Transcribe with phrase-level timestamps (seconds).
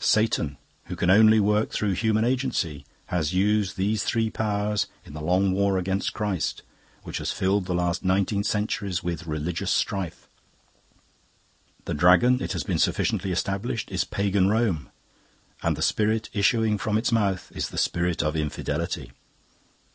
[0.00, 5.22] Satan, who can only work through human agency, has used these three powers in the
[5.22, 6.60] long war against Christ
[7.04, 10.28] which has filled the last nineteen centuries with religious strife.
[11.86, 14.90] The Dragon, it has been sufficiently established, is pagan Rome,
[15.62, 19.12] and the spirit issuing from its mouth is the spirit of Infidelity.